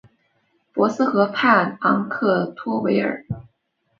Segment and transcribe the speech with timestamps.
[0.73, 3.23] 博斯河畔昂克托维尔。